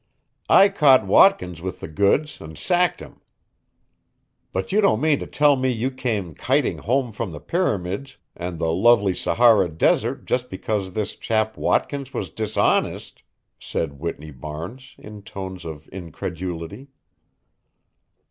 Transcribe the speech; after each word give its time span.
I 0.49 0.69
caught 0.69 1.05
Watkins 1.05 1.61
with 1.61 1.79
the 1.79 1.87
goods 1.87 2.41
and 2.41 2.57
sacked 2.57 3.01
him." 3.01 3.21
"But 4.51 4.71
you 4.71 4.81
don't 4.81 4.99
mean 4.99 5.19
to 5.19 5.27
tell 5.27 5.55
me 5.55 5.69
that 5.69 5.75
you 5.77 5.91
came 5.91 6.33
kiting 6.33 6.79
home 6.79 7.11
from 7.11 7.31
the 7.31 7.39
pyramids 7.39 8.17
and 8.35 8.57
the 8.57 8.71
lovely 8.73 9.13
Sahara 9.13 9.69
desert 9.69 10.25
just 10.25 10.49
because 10.49 10.93
this 10.93 11.15
chap 11.15 11.55
Watkins 11.55 12.15
was 12.15 12.31
dishonest?" 12.31 13.21
said 13.59 13.99
Whitney 13.99 14.31
Barnes, 14.31 14.95
in 14.97 15.21
tones 15.21 15.65
of 15.65 15.87
incredulity. 15.91 16.87